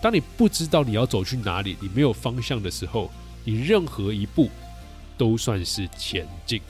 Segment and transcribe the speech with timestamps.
[0.00, 3.10] 当你不知道你要走去哪里，你没有方向的时候，
[3.44, 4.48] 你任何一步
[5.16, 6.62] 都算是前进。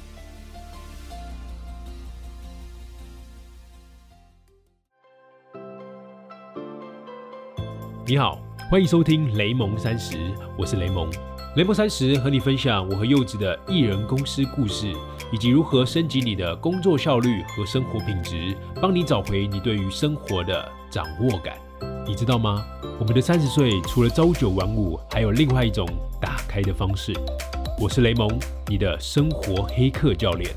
[8.06, 10.16] 你好，欢迎收听雷蒙三十，
[10.56, 11.10] 我是雷蒙。
[11.56, 14.90] 雷蒙三十和你分享我和柚子的艺人公司故事，
[15.30, 21.67] 以及如何升级你的工作效率和生活品质，帮你找回你对于生活的掌握感。
[22.08, 22.64] 你知道吗？
[22.98, 25.86] 我们的三十岁除了朝九晚五，还有另外一种
[26.18, 27.12] 打开的方式。
[27.78, 28.26] 我是雷蒙，
[28.66, 30.50] 你的生活黑客教练。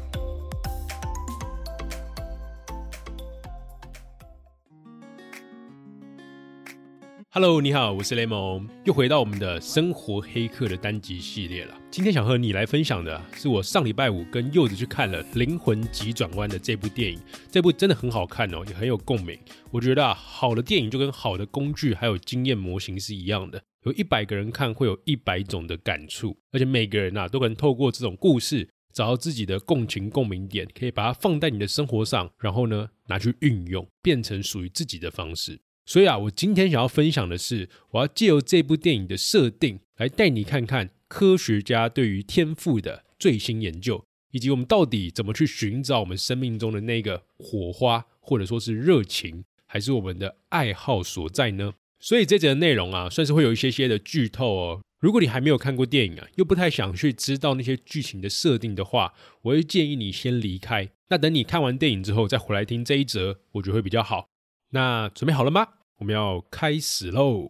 [7.33, 11.73] Hello，你好，我是雷蒙，又回到我们的生活黑客的单集系列了。
[11.89, 17.17] 今天想和你来分享的是我上礼拜五跟柚子去看了《灵魂急转弯》的这部电影，
[17.49, 19.39] 这部真的很好看哦，也很有共鸣。
[19.69, 35.61] 我觉得啊，好的电影就跟好的工具还有经验模型是一样的，有一百个人看会有一百种的感触，而且每个人呐都可能透过这种故事找到自己的共情共鸣点，可以把它放在你的生活上，然后呢拿去运用，变成属于自己的方式。
[35.91, 51.73] 所以啊，我今天想要分享的是，我要借由这部电影的设定，来带你看看科学家对于天赋的最新研究，以及我们到底怎么去寻找我们生命中的那个火花，或者说是热情，还是我们的爱好所在呢？
[51.99, 54.81] 所以这节的内容啊，算是会有一些些的剧透哦。
[55.01, 60.89] 如果你还没有看过电影啊，又不太想去知道那些剧情的设定的话，我会建议你先离开。
[61.09, 64.29] 那等你看完电影之后，再回来听这一则，我觉得会比较好。
[64.69, 65.67] 那准备好了吗？
[66.01, 67.47] 我们要开始喽！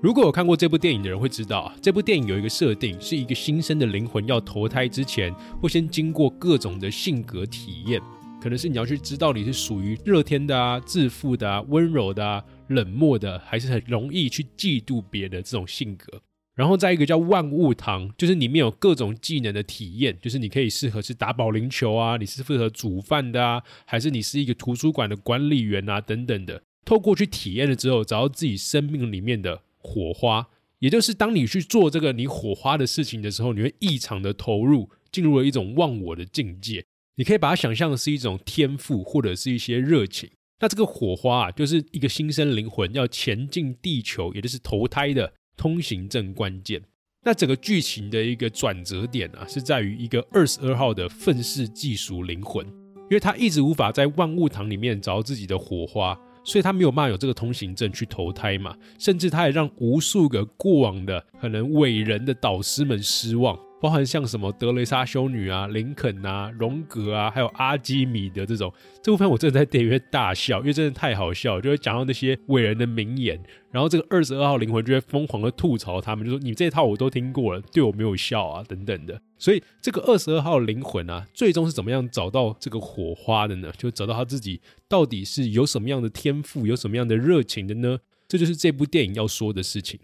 [0.00, 8.00] 如果有看过这部电影的人会知道，这部电影有一个设定，是一个新生的灵魂要投胎之前，会先经过各种的性格体验，
[8.40, 16.22] 可能是你要去知道你是属于热天的啊、自负的啊、温柔的啊、冷漠的，还是很容易去嫉妒别的这种性格。
[16.62, 26.62] 然后再一个叫万物堂，就是里面有各种技能的体验，就是你可以适合是打保龄球啊，你是适合煮饭的啊，还是你是一个图书馆的管理员啊等等的。
[26.84, 30.46] 透过去体验了之后，找到自己生命里面的火花，
[30.78, 36.84] 也就是当你去做这个你火花的事情的时候，你会异常的投入，进入了一种忘我的境界。
[37.16, 40.30] 你可以把它想象的是一种天赋，或者是一些热情。
[40.60, 45.32] 那这个火花啊，就是一个新生灵魂要前进地球，也就是投胎的。
[45.56, 46.82] 通行证关键，
[47.24, 63.58] 那整个剧情的一个转折点啊，是在于一个二十二号的愤世嫉俗灵魂，因为他一直无法在万物堂里面找到自己的火花，所以他没有办法有这个通行证去投胎嘛，甚至他也让无数个过往的可能伟人的导师们失望。
[63.82, 68.72] 包含像什么德雷莎修女啊、林肯啊、荣格啊，还有阿基米德这种，
[69.02, 73.42] 这部分我真的在电影院大笑，因为真的太好笑，就会讲到那些伟人的名言，
[73.72, 79.20] 然后这个二十二号灵魂就会疯狂的吐槽他们，就说你这套我都听过了，对我没有效啊等等的。
[79.36, 83.72] 所以这个二十二号灵魂啊，最终是怎么样找到这个火花的呢？
[83.76, 87.98] 就找到他自己到底是有什么样的天赋，有什么样的热情的呢？
[88.28, 89.98] 这就是这部电影要说的事情。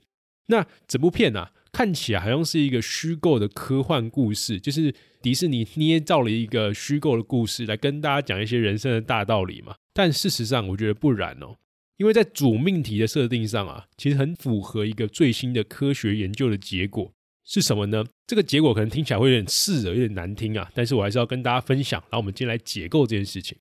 [0.46, 1.46] 那整部片呢？
[1.78, 9.76] 看起来好像是一个虚构的科幻故事，就是迪士尼捏造了一个虚构的故事来跟大家讲一些人生的大道理嘛。
[9.92, 11.54] 但事实上，我觉得不然哦，
[11.96, 17.12] 因为在主命题的设定上啊，其实很符合一个最新的科学研究的结果
[17.44, 18.04] 是什么呢？
[18.26, 22.00] 这个结果可能听起来会有点刺耳，有点难听啊，但是我还是要跟大家分享。
[22.10, 23.56] 然后我们今天来解构这件事情。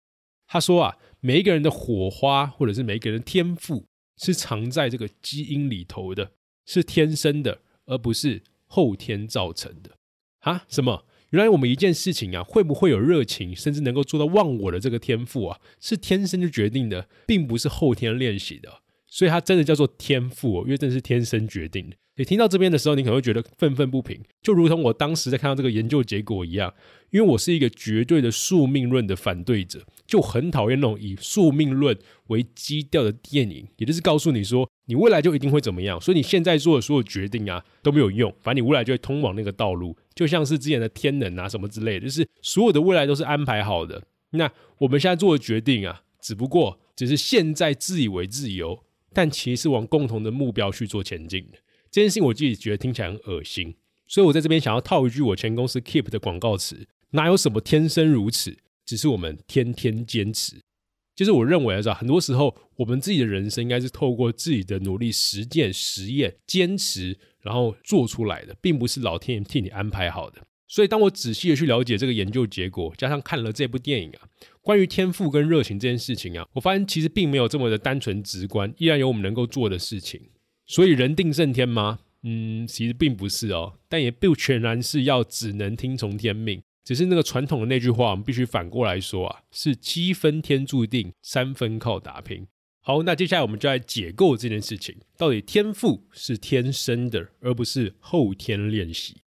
[0.47, 3.85] 他说啊，每一个人的火花或者是每一个人天赋
[4.17, 6.31] 是藏在这个基因里头的，
[6.65, 7.59] 是天生的。
[7.87, 9.97] 而不是后天造成的
[10.39, 10.65] 啊？
[10.69, 11.05] 什么？
[11.31, 18.81] 原来我们一件事情啊，会不会有热情，甚至能够做到忘我的这个天赋啊，是天生就决定的，并不是后天练习的。
[19.05, 21.97] 所以它真的叫做天赋哦，因为真的是天生决定的。
[22.17, 26.73] 你听到这边的时候，你可能会觉得愤愤不平，就如同我当时在看到这个研究结果一样。
[27.11, 31.97] 因为我是一个绝对的宿命论的反对者，就很讨厌那种以宿命论
[32.27, 44.03] 为基调的电影，也就是告诉你说你未来就一定会怎么样，所以你现在做的所有决定啊都没有用，反正你未来就会通往那个道路，就像是之前的天能啊什么之类的，就是所有的未来都是安排好的。
[44.31, 48.83] 那我们现在做的决定啊，只不过只是现在自以为自由，
[49.13, 51.57] 但其实往共同的目标去做前进的。
[51.91, 53.75] 这件事情我自己觉得听起来很恶心，
[54.07, 56.87] 所以我在这边想要套一句我前公司 Keep 的广告词。
[57.11, 58.57] 哪有什么天生如此？
[58.85, 60.61] 只是我们天天坚持。
[61.15, 70.45] 就是我认为啊，很多时候我们自己的人生应该是透过自己的努力、实践、实验、坚持，然后做出来的，并不是老天爷替你安排好的。
[70.67, 74.27] 所以，当我仔细的去了解这个研究结果，加上看了这部电影啊，
[74.61, 80.21] 关于天赋跟热情这件事情啊，我发现其实并没有这么的单纯直观，依然有我们能够做的事情。
[80.67, 81.99] 所以人定胜天吗？
[82.23, 92.45] 嗯，其实并不是哦，但也不全然是要只能听从天命，只是那个传统的那句话，我们必须反过来说啊，是七分天注定，三分靠打拼。
[92.81, 99.17] 好，那接下来我们就来解构这件事情，到底天赋是天生的，而不是后天练习。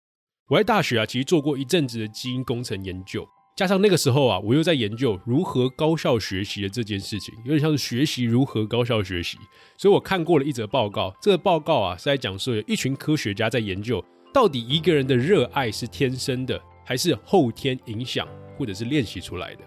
[0.49, 3.27] 我在大学啊，其实做过一阵子的基因工程研究。
[3.61, 9.37] 加上那个时候啊，我又在研究如何高效学习的这件事情，有点像是学习如何高效学习。
[9.77, 14.03] 所以我看过了一则报告，这个报告啊是在讲说，有一群科学家在研究，
[14.33, 18.27] 到底一个人的热爱是天生的，还是后天影响
[18.57, 19.61] 或者是练习出来的？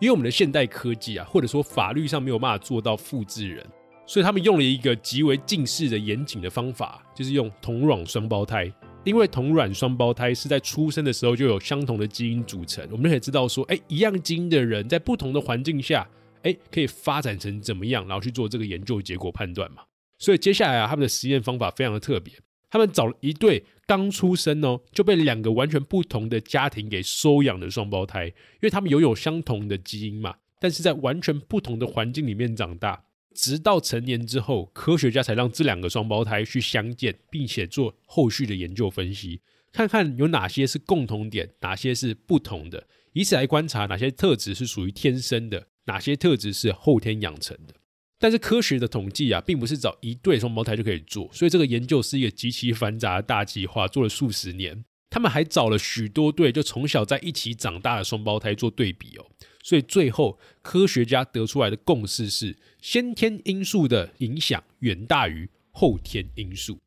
[0.00, 3.66] 因为我们的现代科技啊，或者说法律上没有办法做到复制人，
[4.06, 8.72] 所以他们用了一个极为近似的严谨的方法，就是用同卵双胞胎。
[9.02, 16.06] 因为同卵双胞胎是在出生的时候就有相同的基因组成，我们就可以知道说，哎，一样基因的人在不同的环境下，
[16.42, 19.82] 哎，可以发展成怎么样，然后去做这个研究结果判断嘛。
[20.18, 22.34] 所以接下来啊，他们的实验方法非常的特别，
[22.68, 33.02] 他们找了一对刚出生哦就被两个完全不同的家庭给收养的双胞胎，因为他们拥有相同的基因嘛，但是在完全不同的环境里面长大。
[33.34, 39.40] 直到成年之后，科学家才让这两个双胞胎去相见，并且做后续的研究分析，
[39.72, 47.74] 看看有哪些是共同点，哪些是不同的，以此来观察哪些特质是属于天生的，哪些特质是后天养成的。
[48.18, 54.84] 但是科学的统计啊，并不是找一对双胞胎就可以做，所以这个研究是一个极其繁杂的大计划，做了数十年。
[55.10, 59.26] 他们还找了许多对就从小在一起长大的双胞胎做对比哦。
[59.62, 66.78] 所以最后，科学家得出来的共识是，先天因素的影响远大于后天因素。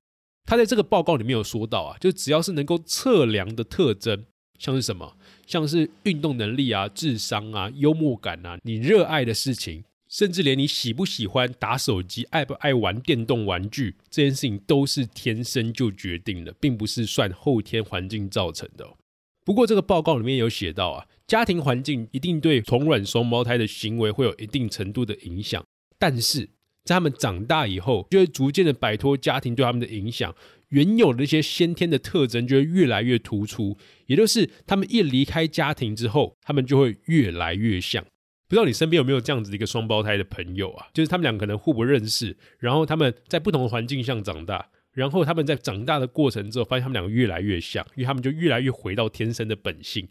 [0.46, 4.26] 他在这个报告里面有说到啊，就只要是能够测量的特征，
[4.58, 5.16] 像是什么，
[5.46, 9.84] 像是运动能力啊、智商啊、幽默感啊、你热爱的事情，
[10.14, 18.88] 甚至连你喜不喜欢打手机、爱不爱玩电动玩具这件事情，都是天生就决定的，并不是算后天环境造成的。
[19.44, 21.08] 不过这个报告里面有写到啊。
[21.26, 25.66] 家庭环境一定对同卵双胞胎的行为会有一定程度的影响，
[25.98, 26.42] 但是
[26.84, 30.36] 在他们长大以后，就会逐渐的摆脱家庭对他们的影响，
[30.70, 33.76] 原有的那些先天的特征就会越来越突出。
[34.06, 38.06] 也就是他们一离开家庭之后，他们就会越来越像。
[38.48, 40.88] 不知道你身边有没有这样子的一个双胞胎的朋友啊？
[40.94, 50.08] 就是他们俩可能互不认识，然后他们在不同的环境下长大，然后他们在长大的过程之后，发现他们两个越来越像，因为他们就越来越回到天生的本性。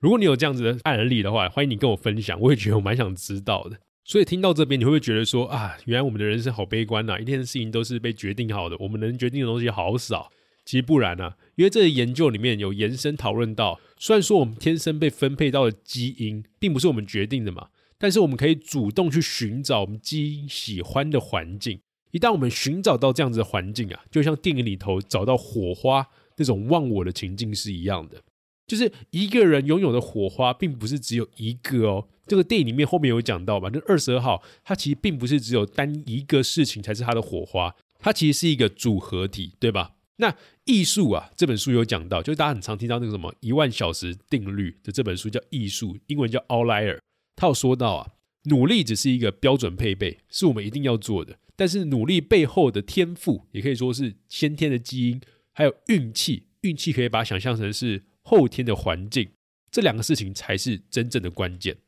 [0.00, 3.78] 如果你有这样子的案例的话，欢迎你跟我分享，我也觉得我蛮想知道的。
[4.04, 7.18] 所以听到这边，你会不会觉得说啊，原来我们的人生好悲观呐？
[7.18, 10.30] 一天的事情都是被决定好的，我们能决定的东西好少。
[10.68, 21.80] 其实不然啊，因为这个研究里面有延伸讨论到，虽然说我们天生被分配到的基因并不是我们决定的嘛，但是我们可以主动去寻找我们基因喜欢的环境。
[22.10, 26.06] 一旦我们寻找到这样子的环境啊，就像电影里头找到火花
[26.36, 28.22] 那种忘我的情境是一样的。
[28.66, 32.08] 就是一个人拥有的火花，并不是只有一个哦。
[32.26, 39.92] 这个电影里面后面有讲到嘛，就二十二号，它其实并不是只有单一个事情才是它的火花，它其实是一个组合体，对吧？
[40.18, 46.98] 那艺术啊，这本书有讲到，就是大家很常听到那个什么一万小时定律的这本书叫艺术，英文叫 Outlier。
[47.34, 48.12] 他有说到啊，
[48.44, 55.20] 努力只是一个标准配备，是我们一定要做的，但是努力背后的天赋，也可以说是先天的基因，
[55.52, 56.44] 还有运气。
[56.60, 58.04] 运气可以把它想象成是。
[58.30, 59.30] 后天的环境，
[59.70, 61.78] 这两个事情才是真正的关键。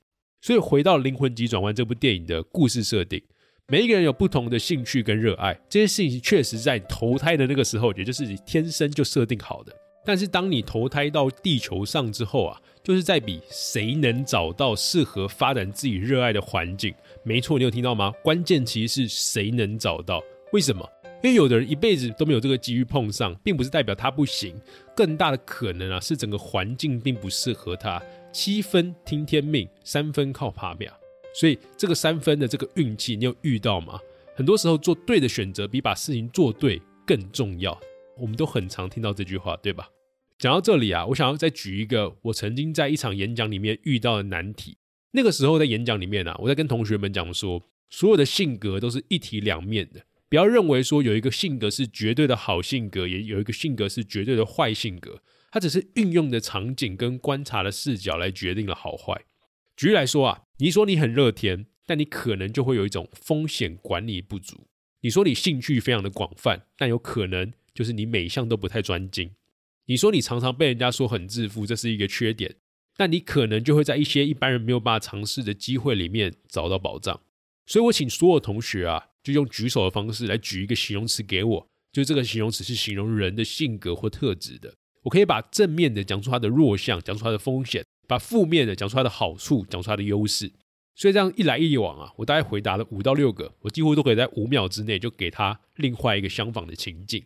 [0.41, 3.23] 所以回到《灵魂急转弯》这部电影的故事设定，
[3.71, 9.73] 每一个人有不同的兴趣跟热爱，这些事情确实在投胎的那个时候，也就是你天生就设定好的。
[10.05, 16.93] 但是当你投胎到地球上之后啊，就是在比谁能找到适合发展自己热爱的环境。
[17.23, 18.13] 没错，你有听到吗？
[18.25, 20.21] 关键其实是谁能找到？
[20.53, 20.85] 为什么？
[21.23, 24.61] 因为有的人一辈子都没有这个机遇碰上，并不是代表他不行，
[24.97, 28.03] 更大的可能啊是整个环境并不适合他。
[28.33, 30.93] 七分听天命，三分靠爬表，
[31.35, 34.01] 所以这个三分的这个运气，你有遇到吗？
[34.35, 37.79] 很多时候做对的选择比把事情做对更重要。
[38.19, 39.89] 我们都很常听到这句话，对吧？
[40.39, 44.79] 讲到这里啊，我想要再举一个我曾经在一场演讲里面遇到的难题。
[45.13, 50.03] 那个时候在演讲里面啊，我在跟同学们讲说，所有的性格都是一体两面的。
[50.29, 55.21] 不要认为说有一个性格是绝对的好性格，也有一个性格是绝对的坏性格，
[55.51, 59.21] 它只是运用的场景跟观察的视角来决定了好坏。
[59.81, 64.67] 举例来说啊，你说你很热天，但你可能就会有一种风险管理不足；
[65.01, 69.31] 你说你兴趣非常的广泛，但有可能就是你每一项都不太专精；
[69.87, 72.57] 你说你常常被人家说很自负，这是一个缺点，
[72.95, 77.19] 但你可能就会在一些一般人没有办法尝试的机会里面找到宝藏。
[77.65, 84.75] 所以我请所有同学啊，就用举手的方式来举一个形容词给我，就这个形容词是形容人的性格或特质的。
[85.05, 90.51] 我可以把正面的讲出它的弱项，讲出它的风险；把负面的讲出它的好处，讲出它的优势。
[90.97, 97.25] 所以这样一来一往啊，我大概回答了五到六个，我几乎都可以在五秒之内就给他另外一个相仿的情境。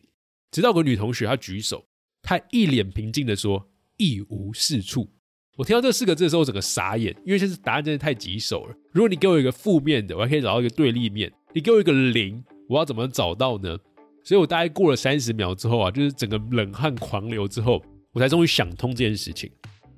[0.50, 1.86] 直到个女同学她举手，
[2.22, 5.08] 她一脸平静的说：“一无是处。”
[5.56, 8.76] 我听到这四个字的时候，我整个傻眼，因为这是答案真的太棘手了。
[8.92, 13.78] 如果你给我一个负面的，我还可以找到一个对立面；你给我一个零，我要怎么找到呢？
[14.22, 19.50] 所以我大概过了三十秒之后啊，就是整个冷汗狂流之后，我才终于想通这件事情。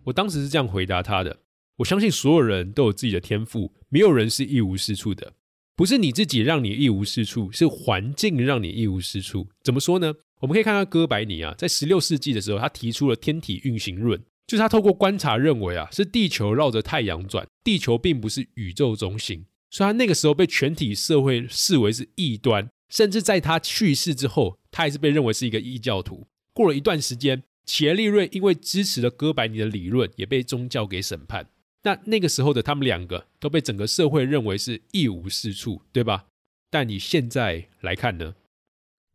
[0.07, 1.39] 我当时是这样回答他的：
[1.77, 5.35] 我相信所有人都有自己的天赋，没有人是一无是处的。
[5.75, 9.49] 不是你自己让你一无是处，是环境让你一无是处。
[9.63, 10.15] 怎么说呢？
[10.41, 14.23] 我们可以看到哥白尼啊，在十六世纪的时候，他提出了天体运行论。
[14.47, 26.29] 就是他透过观察认为啊，是地球绕着太阳转，地球并不是宇宙中心，所以他那个时候被全体社会视为是异端，甚至在他去世之后，他还是被认为是一个异教徒。
[26.55, 31.49] 过了一段时间，企业利润因为支持了哥白尼的理论，也被宗教给审判。
[31.83, 36.27] 那那个时候的他们两个都被整个社会认为是一无是处，对吧？
[36.71, 38.35] 但你现在来看呢？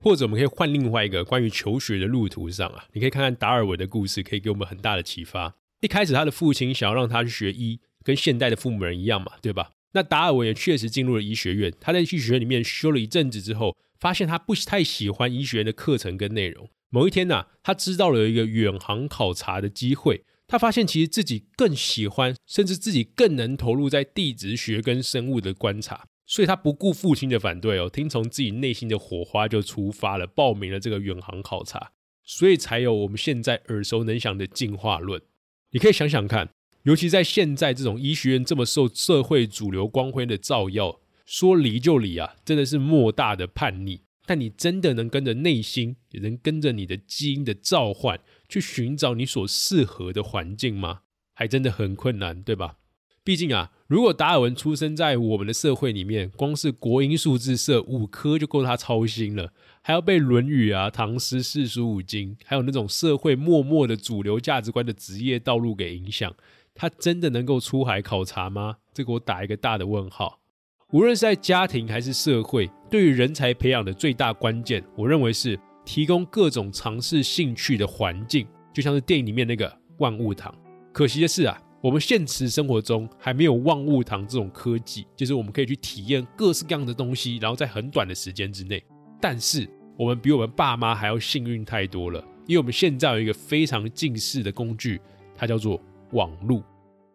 [0.04, 5.56] 或者我们可以换另外一个关于求学的路途上啊，你可以看看达尔文的故事，可以给我们很大的启发。
[5.82, 9.72] 一开始他的父亲想要让他去学医，跟现代的父母人一样嘛，对吧？
[9.94, 11.74] 那达尔文也确实进入了医学院。
[11.80, 16.70] 他在医学院里面修了一阵子之后，发现他不太喜欢医学院的课程跟内容。
[16.94, 26.06] 某一天呢，他知道了一个远航考察的机会，他发现其实自己更喜欢，甚至自己更能投入在地质学跟生物的观察。
[26.26, 31.92] 所以他不顾父亲的反对哦，听从自己内心的火花就出发了，报名了这个远航考察，
[32.26, 35.22] 所以才有我们现在耳熟能详的进化论。
[35.72, 36.50] 你可以想想看，
[36.84, 44.02] 尤其在现在这种医学院这么受社会主流光辉的照耀，说离就离啊，真的是莫大的叛逆。
[44.26, 51.02] 但你真的能跟着内心，也能跟着你的基因的召唤，去寻找你所适合的环境吗？
[51.34, 52.78] 还真的很困难，对吧？
[53.24, 66.36] 毕竟啊，如果达尔文出生在我们的社会里面，光是国英数字社五科就够他操心了，还要被《论语》啊、唐诗四书五经，还有那种社会默默的主流价值观的职业道路给影响，
[66.74, 68.78] 他真的能够出海考察吗？
[68.92, 70.41] 这个我打一个大的问号。
[70.92, 80.54] 无论是在家庭还是社会，对于人才培养的最大关键，我认为是提供各种尝试兴趣的环境，就像是电影里面那个万物堂。
[80.94, 81.62] 可惜的是啊。
[81.84, 88.84] 我们现实生活中还没有万物堂这种科技，就是我们可以去体验各式各样的东西，然后在很短的时间之内。
[89.20, 89.68] 但是
[89.98, 95.02] 我们比我们爸妈还要幸运太多了，因为我们现在有一个非常近似的工具，
[95.36, 95.82] 它叫做
[96.12, 96.64] 网络。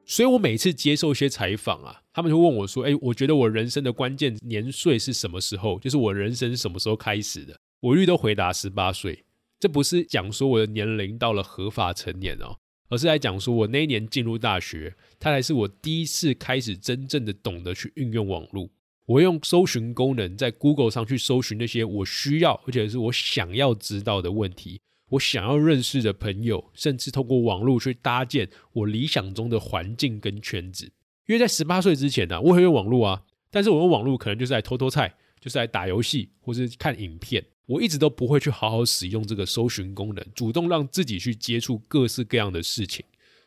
[0.06, 5.80] 所以我每次接受一些采访啊，他们就问我说：“哎，我觉得我人生的关键年岁是什么时候？
[5.80, 9.24] 就是我人生什么时候开始的？”我一律都回答十八岁。
[9.58, 12.56] 这不是讲说我的年龄到了合法成年哦。
[12.88, 18.70] 而是来讲说，我那一年进入大学，它才是我第一次开始真正的懂得去运用网络。
[19.06, 30.92] 我用搜寻功能在 Google 上去搜寻那些我需要而且是我想要知道的问题，我想要认识的朋友，甚至通过网络去搭建我理想中的环境跟圈子。
[31.26, 37.44] 因为在十八岁之前呢，我很用网络啊，但是我用网络可能就是来偷偷菜，就是来打游戏或是看影片。
[37.66, 43.04] 我一直都不会去好好使用这个搜寻功能，主动让自己去接触各式各样的事情。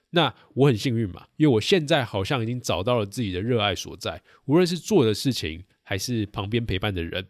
[0.09, 7.27] 那我很幸运嘛，因为我现在好像已经找到了自己的热爱所在，无论是做的事情还是旁边陪伴的人。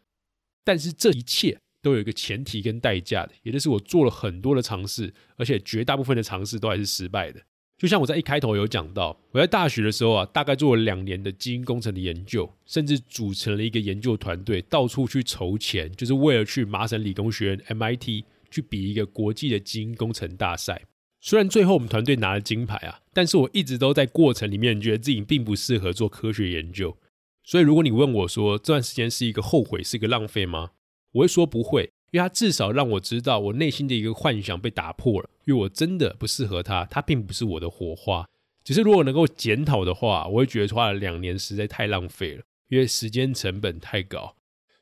[0.64, 7.42] 但是这一切都有一个前提跟代价的，也就是我做了很多的尝试，而且绝大部分的尝试都还是失败的。
[7.78, 20.82] 就像我在一开头有讲到，我在大学的时候啊，大概做了两年的基因工程的研究，甚至组成了一个研究团队，到处去筹钱，就是为了去麻省理工学院 MIT 去比一个国际的基因工程大赛。
[21.22, 26.98] 虽然最后我们团队拿了金牌啊，但是我一直都在过程里面觉得自己并不适合做科学研究。
[27.44, 30.72] 所以如果你问我说这段时间是一个后悔，是一个浪费吗？
[31.12, 31.92] 我会说不会。
[32.12, 38.28] 因为他至少让我知道我内心的一个幻想被打破了，因为我真的不适合他，他并不是我的火花。
[38.64, 44.36] 只是如果能够检讨的话，我会觉得花了两年实在太浪费了，因为时间成本太高。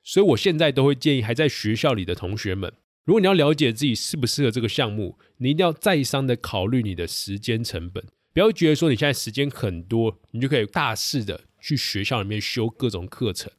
[0.06, 2.72] 所以我现在都会建议还在学校里的同学们，
[3.04, 8.02] 如果你要了解自己适不适合这个项目，你一定要再三的考虑你的时间成本，
[8.34, 13.52] 不要觉得说你现在时间很多，你就可以大肆的去学校里面修各种课程。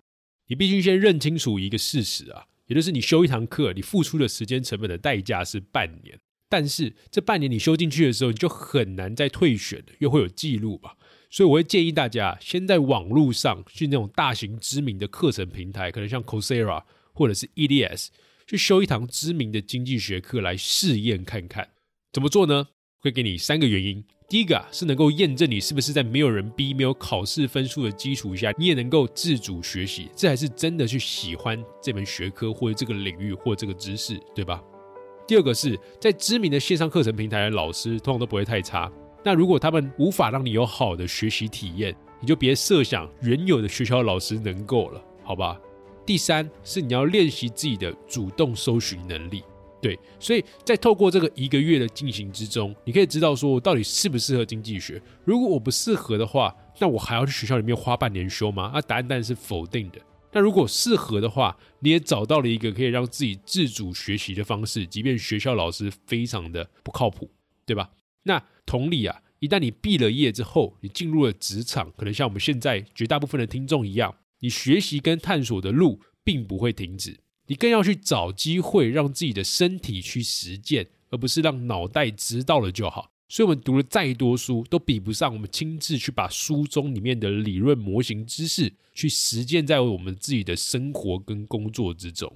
[0.47, 2.47] 你必须先认清楚一个事实啊。
[2.69, 6.19] 也就是你修一堂课，你付出的时间成本的代价是半年。
[6.49, 10.97] 但是这半年你修进去的时候，你就很难再退选，又会有记录吧。
[11.31, 16.83] 所以我会建议大家先在网络上去那种大型知名的课程平台，可能像 Coursera
[17.13, 18.09] 或者是 EDS，
[18.47, 21.71] 去修一堂知名的经济学课来试验看看。
[22.13, 22.69] 怎么做呢？
[23.01, 24.05] 会给你三个原因。
[24.31, 34.63] 第一个啊，是能够验证你是不是在没有人逼、没有考试分数的基础下，你也能够自主学习，这还是真的去喜欢这门学科或者这个领域或这个知识，对吧？
[35.27, 38.93] 第二个是在知名的线上课程平台的老师，通常都不会太差。
[39.25, 45.59] 那如果他们无法让你有好的学习体验，你就别设想原有的学校老师能够了，好吧？
[46.05, 49.43] 第三是你要练习自己的主动搜寻能力。
[49.81, 55.01] 对，所以在透过这个一个月的进行之中，你可以知道说我到底适不适合经济学。
[55.25, 58.73] 如果我不适合的话，那我还要去学校里面花半年修吗？
[58.75, 60.01] 那答案当然是否定的。
[60.33, 67.31] 那如果适合的话，你也找到了一个可以让自己自主学习的方式，即便学校老师非常的不靠谱，
[67.65, 67.89] 对吧？
[68.25, 77.21] 那同理啊，一旦你毕了业之后，你进入了职场，可能像我们现在绝大部分的听众一样，你学习跟探索的路并不会停止。
[77.49, 83.11] 你更要去找机会，让自己的身体去实践，而不是让脑袋知道了就好。
[83.31, 92.31] 所以，我们读了再多书，都比不上我们亲自去把书中里面的理论模型知识去实践在我们自己的生活跟工作之中。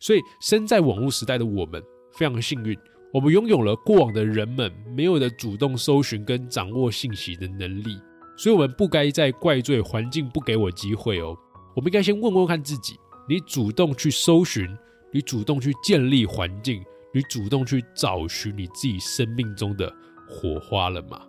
[0.00, 1.82] 所以，身在网络时代的我们
[2.12, 2.76] 非常幸运，
[3.12, 7.98] 我们拥有了过往的人们没有的主动搜寻跟掌握信息的能力。
[8.38, 11.36] 所以，我们不该再怪罪环境不给我机会哦。
[11.74, 12.94] 我们应该先问问看自己。
[13.28, 14.68] 你主动去搜寻，
[15.12, 19.92] 你主动去建立环境，你主动去找寻你自己生命中的
[20.28, 21.20] 火花了吗？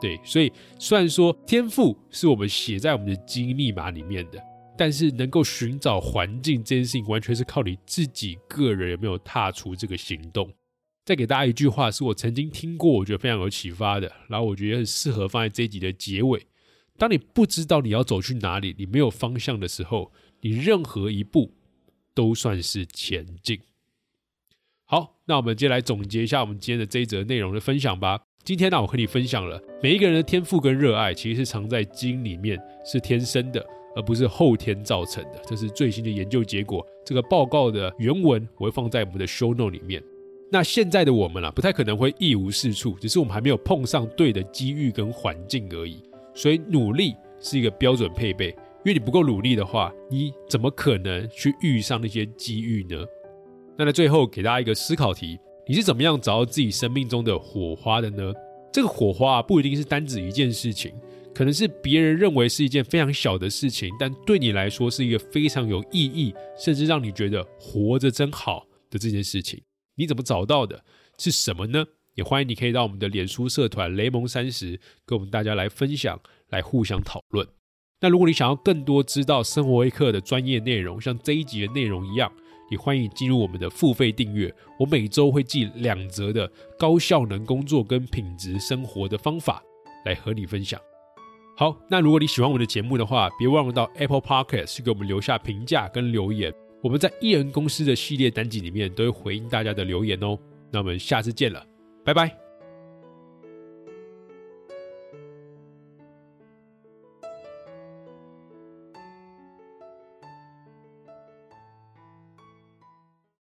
[0.00, 4.42] 对，所以虽然说天赋是我们写在我们的基因密码里面的，
[4.78, 10.50] 但是能够寻找环境这件事情，完全是靠你自己个人有没有踏出这个行动。
[11.04, 16.46] 再给大家一句话，是我曾经听过，我觉得非常有启发的，然后我觉得很适合放在这一集的结尾。
[16.96, 20.10] 当你不知道你要走去哪里，你没有方向的时候。
[20.40, 21.52] 你任何一步
[22.14, 23.60] 都算是前进。
[24.84, 28.20] 好，那我们接下来总结一下我们今天的这一则内容的分享吧。
[28.42, 35.40] 今天呢，我和你分享了每一个人的天赋跟热爱，其实是藏在基因里面，是天生的，而不是后天造成的。
[35.46, 36.84] 这是最新的研究结果。
[37.04, 40.02] 这个报告的原文我会放在我们的 show note 里面。
[40.50, 46.02] 那现在的我们啊，不太可能会一无是处，只是我们还没有碰上对的机遇跟环境而已。
[46.34, 48.56] 所以努力是一个标准配备。
[48.82, 53.04] 因为你不够努力的话，你怎么可能去遇上那些机遇呢？
[53.76, 58.32] 那在最后给大家一个思考题：你是怎么样找到自己生命中的火花的呢？
[58.72, 60.94] 这个火花不一定是单指一件事情，
[61.34, 69.60] 可能是别人认为是一件非常小的事情，但对你来说是一个非常有意义，甚至让你觉得活着真好的这件事情。
[69.96, 70.82] 你怎么找到的？
[71.18, 71.84] 是什么呢？
[72.14, 77.46] 也欢迎你可以到我们的脸书社团雷蒙三十，跟我们大家来分享，来互相讨论。
[78.00, 82.32] 那如果你想要更多知道生活微课的专业内容，像这一集的内容一样，
[82.70, 84.52] 也欢迎进入我们的付费订阅。
[84.78, 89.62] 我每周会寄两则的高效能工作跟品质生活的方法
[90.06, 90.80] 来和你分享。
[91.58, 96.50] 好，那如果你喜欢我们的节目的话，别忘了到 Apple Podcast 去给我们留下评价跟留言。
[96.82, 100.38] 我们在艺人公司的系列单集里面都会回应大家的留言哦。
[100.70, 101.62] 那我们下次见了，
[102.02, 102.39] 拜拜。